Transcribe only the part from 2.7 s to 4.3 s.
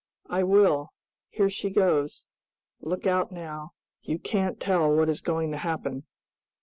Look out now. You